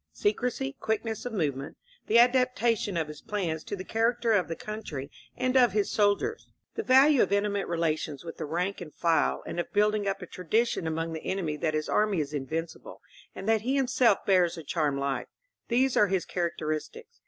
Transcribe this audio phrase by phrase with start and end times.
[0.13, 5.11] Secrecy, quickness of movement, the adaptation of his plans to the character of the country
[5.37, 9.43] and of his sol diers,— the value of intimate relations with the rank and file,
[9.45, 12.99] and of building up a tradition among the en emy that his army is invincible,
[13.35, 15.27] and that he himself bears a charmed life,—
[15.69, 17.19] ^these are his characteristics.